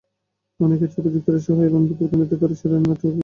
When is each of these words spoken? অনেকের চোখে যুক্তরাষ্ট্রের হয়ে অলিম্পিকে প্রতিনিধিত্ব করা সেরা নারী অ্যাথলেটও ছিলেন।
অনেকের 0.65 0.89
চোখে 0.95 1.09
যুক্তরাষ্ট্রের 1.15 1.57
হয়ে 1.57 1.69
অলিম্পিকে 1.71 1.99
প্রতিনিধিত্ব 2.01 2.35
করা 2.41 2.53
সেরা 2.59 2.69
নারী 2.73 2.81
অ্যাথলেটও 2.85 3.01
ছিলেন। 3.09 3.19